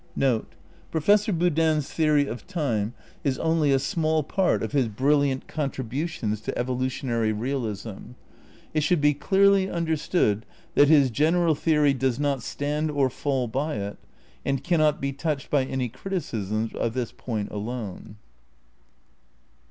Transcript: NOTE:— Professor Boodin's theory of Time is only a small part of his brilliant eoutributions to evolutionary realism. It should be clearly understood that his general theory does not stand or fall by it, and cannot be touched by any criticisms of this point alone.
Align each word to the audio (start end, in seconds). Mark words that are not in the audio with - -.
NOTE:— 0.15 0.55
Professor 0.91 1.31
Boodin's 1.31 1.87
theory 1.91 2.25
of 2.25 2.47
Time 2.47 2.95
is 3.23 3.37
only 3.37 3.71
a 3.71 3.77
small 3.77 4.23
part 4.23 4.63
of 4.63 4.71
his 4.71 4.87
brilliant 4.87 5.45
eoutributions 5.45 6.43
to 6.43 6.57
evolutionary 6.57 7.31
realism. 7.31 8.13
It 8.73 8.81
should 8.81 8.99
be 8.99 9.13
clearly 9.13 9.69
understood 9.69 10.43
that 10.73 10.87
his 10.87 11.11
general 11.11 11.53
theory 11.53 11.93
does 11.93 12.19
not 12.19 12.41
stand 12.41 12.89
or 12.89 13.11
fall 13.11 13.47
by 13.47 13.75
it, 13.75 13.99
and 14.43 14.63
cannot 14.63 15.01
be 15.01 15.13
touched 15.13 15.51
by 15.51 15.65
any 15.65 15.87
criticisms 15.87 16.73
of 16.73 16.95
this 16.95 17.11
point 17.11 17.51
alone. 17.51 18.15